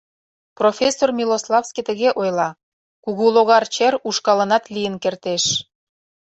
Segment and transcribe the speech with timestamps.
[0.59, 2.49] —Профессор Милославский тыге ойла:
[3.03, 5.43] «Кугулогар чер ушкалынат лийын кертеш.